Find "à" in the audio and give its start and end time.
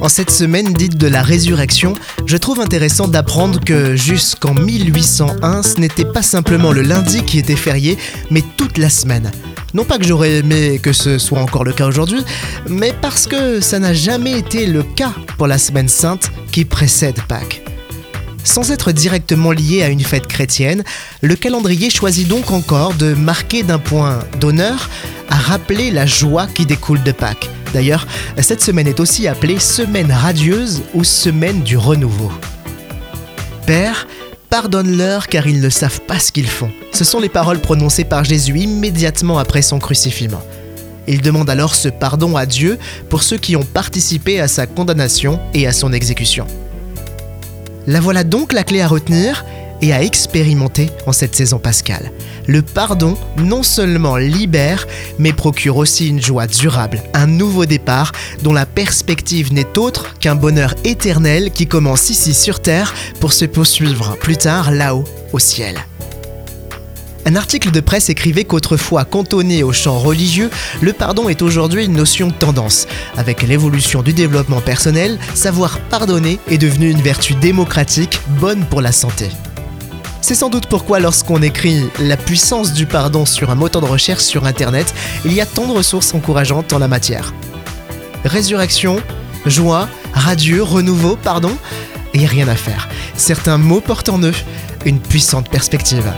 19.82-19.88, 25.30-25.36, 42.34-42.46, 44.40-44.48, 45.66-45.74, 48.80-48.88, 49.92-50.02, 92.48-92.56